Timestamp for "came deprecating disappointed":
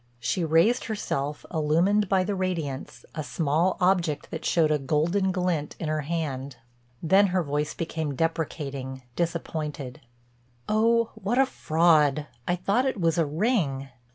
7.75-10.01